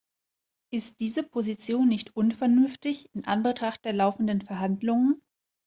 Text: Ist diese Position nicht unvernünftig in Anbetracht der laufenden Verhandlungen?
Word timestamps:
Ist 0.71 0.99
diese 0.99 1.21
Position 1.21 1.87
nicht 1.87 2.15
unvernünftig 2.15 3.13
in 3.13 3.27
Anbetracht 3.27 3.85
der 3.85 3.93
laufenden 3.93 4.41
Verhandlungen? 4.41 5.21